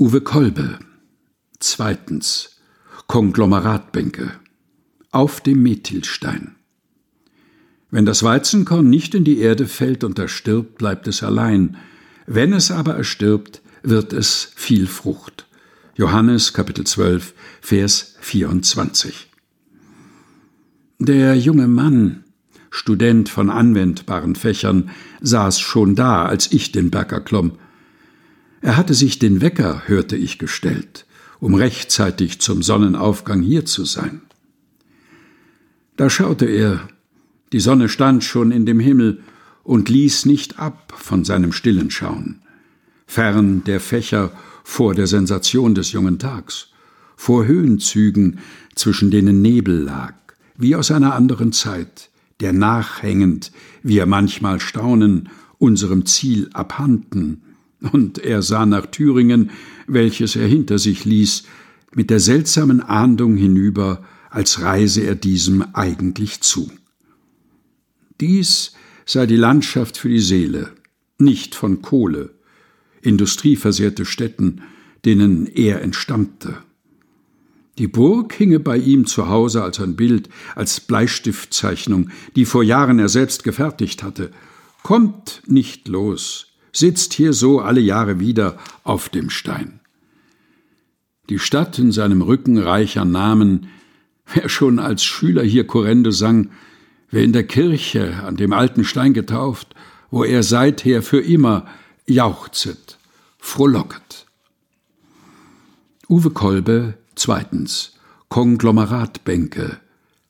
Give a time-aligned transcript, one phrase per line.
[0.00, 0.78] Uwe Kolbe.
[1.58, 2.56] Zweitens.
[3.06, 4.32] Konglomeratbänke.
[5.10, 6.56] Auf dem Methilstein.
[7.90, 11.76] Wenn das Weizenkorn nicht in die Erde fällt und erstirbt, bleibt es allein.
[12.26, 15.46] Wenn es aber erstirbt, wird es viel Frucht.
[15.96, 19.28] Johannes Kapitel 12, Vers 24.
[20.98, 22.24] Der junge Mann,
[22.70, 24.88] Student von anwendbaren Fächern,
[25.20, 27.58] saß schon da, als ich den Berg erklomm.
[28.62, 31.06] Er hatte sich den Wecker, hörte ich, gestellt,
[31.38, 34.20] um rechtzeitig zum Sonnenaufgang hier zu sein.
[35.96, 36.88] Da schaute er,
[37.52, 39.22] die Sonne stand schon in dem Himmel
[39.62, 42.42] und ließ nicht ab von seinem stillen Schauen,
[43.06, 44.32] fern der Fächer
[44.62, 46.68] vor der Sensation des jungen Tags,
[47.16, 48.38] vor Höhenzügen,
[48.74, 50.14] zwischen denen Nebel lag,
[50.56, 53.52] wie aus einer anderen Zeit, der nachhängend,
[53.82, 57.42] wie er manchmal staunen, unserem Ziel abhanden,
[57.92, 59.50] und er sah nach Thüringen,
[59.86, 61.44] welches er hinter sich ließ,
[61.94, 66.70] mit der seltsamen Ahndung hinüber, als reise er diesem eigentlich zu.
[68.20, 68.72] Dies
[69.06, 70.70] sei die Landschaft für die Seele,
[71.18, 72.30] nicht von Kohle,
[73.02, 74.62] industrieversehrte Städten,
[75.04, 76.58] denen er entstammte.
[77.78, 82.98] Die Burg hinge bei ihm zu Hause als ein Bild, als Bleistiftzeichnung, die vor Jahren
[82.98, 84.30] er selbst gefertigt hatte.
[84.82, 89.80] Kommt nicht los, sitzt hier so alle Jahre wieder auf dem Stein.
[91.28, 93.68] Die Stadt in seinem Rücken reicher Namen,
[94.32, 96.50] wer schon als Schüler hier Korrende sang,
[97.10, 99.74] wer in der Kirche an dem alten Stein getauft,
[100.10, 101.66] wo er seither für immer
[102.06, 102.98] jauchzet,
[103.38, 104.26] frohlocket.
[106.08, 107.92] Uwe Kolbe, zweitens,
[108.28, 109.78] Konglomeratbänke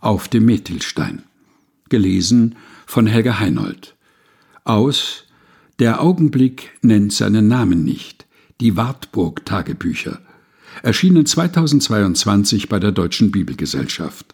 [0.00, 1.24] auf dem Methilstein.
[1.88, 3.96] Gelesen von Helga Heinold.
[4.64, 5.24] Aus
[5.80, 8.26] der Augenblick nennt seinen Namen nicht.
[8.60, 10.20] Die Wartburg Tagebücher.
[10.82, 14.33] Erschienen 2022 bei der Deutschen Bibelgesellschaft.